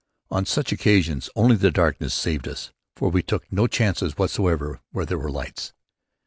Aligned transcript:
On 0.31 0.47
such 0.47 0.71
occasions 0.71 1.29
only 1.35 1.55
the 1.55 1.69
darkness 1.69 2.15
saved 2.15 2.47
us, 2.47 2.71
for 2.95 3.09
we 3.09 3.21
took 3.21 3.45
no 3.53 3.67
chances, 3.67 4.13
wherever 4.13 4.79
there 4.91 5.19
were 5.19 5.29
lights. 5.29 5.73